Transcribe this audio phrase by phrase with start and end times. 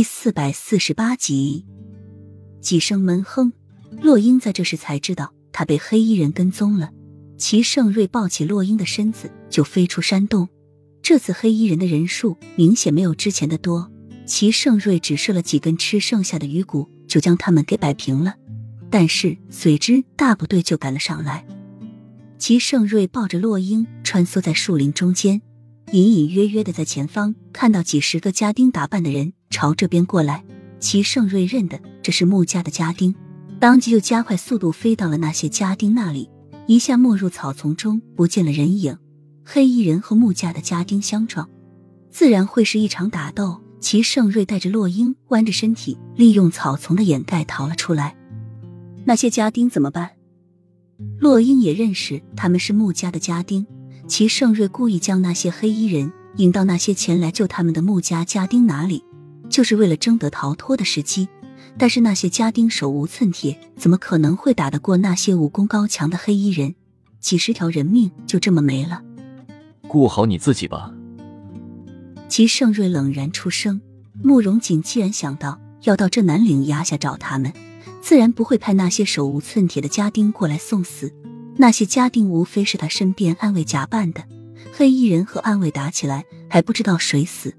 [0.00, 1.66] 第四百四十八集，
[2.62, 3.52] 几声闷哼，
[4.00, 6.90] 洛英在这时才知道他被黑衣人跟踪了。
[7.36, 10.48] 齐盛瑞抱起洛英的身子就飞出山洞。
[11.02, 13.92] 这次黑衣人的人数明显没有之前的多，
[14.24, 18.36] 齐盛瑞只射了几根吃剩下的鱼骨，就将他们给摆平了。
[18.88, 21.44] 但是随之大部队就赶了上来。
[22.38, 25.42] 齐盛瑞抱着洛英穿梭在树林中间。
[25.92, 30.44] 隐隐约约的在前方看到几十个家丁打扮的人朝这边过来，
[30.78, 33.12] 齐盛瑞认得这是穆家的家丁，
[33.58, 36.30] 当即就加快速度飞到了那些家丁那里，
[36.68, 38.96] 一下没入草丛中不见了人影。
[39.44, 41.50] 黑衣人和穆家的家丁相撞，
[42.08, 43.60] 自然会是一场打斗。
[43.80, 48.14] 齐盛瑞带着洛英弯着身体，利用草丛的掩盖逃了出来。
[49.06, 50.10] 那些家丁怎么办？
[51.18, 53.66] 洛英也认识他们是穆家的家丁。
[54.10, 59.04] 齐盛瑞故意将那些黑衣人引到那些前来救他们的穆家家丁哪里，
[59.48, 61.28] 就是为了争得逃脱的时机。
[61.78, 66.74] 但是那些家丁手无寸铁，怎么可能会打得过那些武功高强的黑衣人？
[67.20, 69.00] 几十条人命就这么没了。
[69.86, 70.92] 顾好你自己吧。
[72.28, 73.80] 齐盛瑞冷然出声。
[74.24, 77.52] 慕容锦既然想到要到这南岭崖下找他们，
[78.02, 81.14] 自然不会派那些手无寸铁的家丁过来送死。
[81.60, 84.24] 那些家丁无非是他身边暗卫假扮的，
[84.72, 87.54] 黑衣人和暗卫打起来还不知道谁死。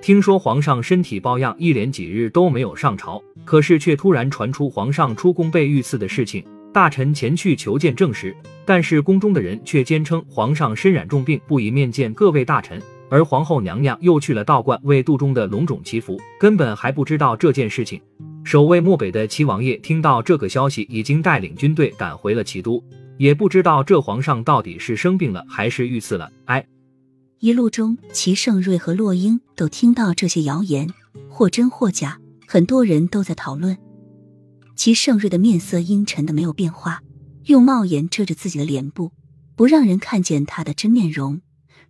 [0.00, 6.44] 听说皇上身体抱恙，一连几日都没有上朝，可是却突然传出皇上出宫被遇刺的事情。
[6.72, 8.32] 大臣前去求见证实，
[8.64, 12.80] 但是宫中的人却坚称皇上身染重病，不宜面见各位大臣。
[13.10, 18.00] 而皇后娘娘又去了道观为肚中的龙种祈福，根本还不知道这件事情。
[18.44, 22.80] 守卫漠北的齐王爷听到这个消息，已经带领军队赶回了齐都。
[23.18, 26.32] 也不知道这皇上到底是生病了还是遇刺了。
[26.46, 26.66] 哎，
[27.40, 30.88] 一路中，齐盛瑞和洛英都听到这些谣言，
[31.28, 33.76] 或真或假，很多人都在讨论。
[34.76, 37.02] 齐盛瑞的面色阴沉的没有变化，
[37.46, 39.12] 用帽檐遮着自己的脸部，
[39.56, 41.40] 不让人看见他的真面容。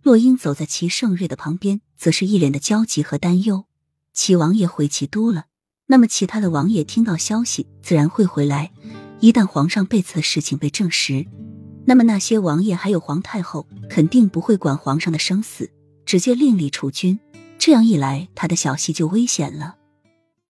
[0.01, 3.65] 洛英走在齐盛瑞的旁边，则是一脸的焦急和担忧。
[4.13, 5.45] 齐王爷回齐都了，
[5.87, 8.71] 那么其他的王爷听到消息，自然会回来。
[9.21, 11.25] 一旦皇上被刺的事情被证实，
[11.85, 15.69] 那么那些王爷还有皇太后肯定不会管皇上的生死，
[16.05, 17.19] 直接另立储君。
[17.57, 19.75] 这样一来，他的小戏就危险了。